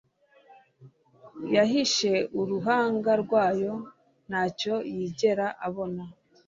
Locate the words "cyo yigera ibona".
4.59-6.03